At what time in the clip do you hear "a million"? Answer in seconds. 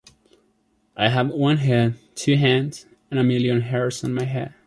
3.19-3.61